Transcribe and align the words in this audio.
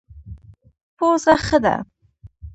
پوزه 0.97 1.35
ښه 1.45 1.57
ده. 1.63 1.75